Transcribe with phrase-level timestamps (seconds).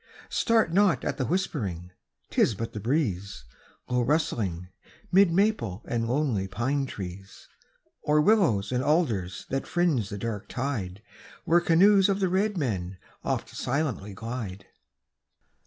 [0.31, 1.91] Start not at the whispering,
[2.31, 3.43] 'tis but the breeze,
[3.87, 4.69] Low rustling,
[5.11, 7.47] 'mid maple and lonely pine trees,
[8.01, 11.03] Or willows and alders that fringe the dark tide
[11.45, 14.65] Where canoes of the red men oft silently glide.